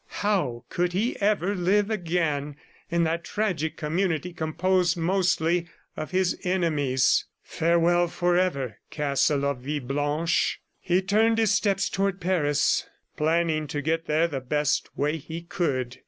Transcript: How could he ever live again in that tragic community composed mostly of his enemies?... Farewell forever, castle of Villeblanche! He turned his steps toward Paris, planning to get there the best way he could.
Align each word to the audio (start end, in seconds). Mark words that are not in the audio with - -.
How 0.23 0.65
could 0.69 0.93
he 0.93 1.15
ever 1.21 1.53
live 1.53 1.91
again 1.91 2.55
in 2.89 3.03
that 3.03 3.23
tragic 3.23 3.77
community 3.77 4.33
composed 4.33 4.97
mostly 4.97 5.67
of 5.95 6.09
his 6.09 6.39
enemies?... 6.43 7.25
Farewell 7.43 8.07
forever, 8.07 8.79
castle 8.89 9.45
of 9.45 9.59
Villeblanche! 9.59 10.57
He 10.79 11.03
turned 11.03 11.37
his 11.37 11.51
steps 11.53 11.87
toward 11.87 12.19
Paris, 12.19 12.87
planning 13.15 13.67
to 13.67 13.79
get 13.83 14.07
there 14.07 14.27
the 14.27 14.41
best 14.41 14.89
way 14.97 15.17
he 15.17 15.43
could. 15.43 15.99